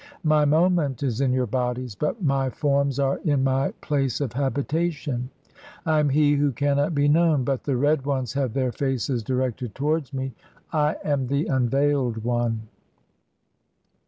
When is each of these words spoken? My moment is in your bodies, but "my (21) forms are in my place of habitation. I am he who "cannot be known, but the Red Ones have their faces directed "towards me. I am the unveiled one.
My 0.23 0.45
moment 0.45 1.03
is 1.03 1.21
in 1.21 1.31
your 1.31 1.45
bodies, 1.45 1.93
but 1.93 2.23
"my 2.23 2.45
(21) 2.45 2.51
forms 2.57 2.97
are 2.97 3.19
in 3.19 3.43
my 3.43 3.69
place 3.81 4.19
of 4.19 4.33
habitation. 4.33 5.29
I 5.85 5.99
am 5.99 6.09
he 6.09 6.33
who 6.33 6.51
"cannot 6.53 6.95
be 6.95 7.07
known, 7.07 7.43
but 7.43 7.65
the 7.65 7.77
Red 7.77 8.03
Ones 8.03 8.33
have 8.33 8.53
their 8.55 8.71
faces 8.71 9.21
directed 9.21 9.75
"towards 9.75 10.11
me. 10.11 10.33
I 10.73 10.95
am 11.05 11.27
the 11.27 11.45
unveiled 11.45 12.23
one. 12.23 12.63